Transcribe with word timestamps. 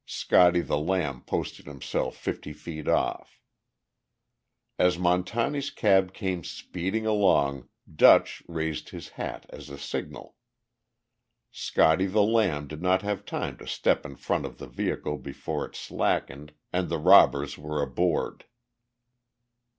"Scotty 0.07 0.61
the 0.61 0.79
Lamb" 0.79 1.21
posted 1.21 1.67
himself 1.67 2.17
fifty 2.17 2.53
feet 2.53 2.87
off. 2.87 3.39
As 4.79 4.97
Montani's 4.97 5.69
cab 5.69 6.11
came 6.11 6.43
speeding 6.43 7.05
along, 7.05 7.69
"Dutch" 7.97 8.41
raised 8.47 8.89
his 8.89 9.09
hat 9.09 9.45
as 9.51 9.69
a 9.69 9.77
signal. 9.77 10.35
"Scotty 11.51 12.07
the 12.07 12.23
Lamb" 12.23 12.67
did 12.67 12.81
not 12.81 13.03
have 13.03 13.27
time 13.27 13.57
to 13.59 13.67
step 13.67 14.03
in 14.03 14.15
front 14.15 14.43
of 14.47 14.57
the 14.57 14.65
vehicle 14.65 15.19
before 15.19 15.67
it 15.67 15.75
slackened, 15.75 16.53
and 16.73 16.89
the 16.89 16.97
robbers 16.97 17.59
were 17.59 17.79
aboard. 17.79 18.45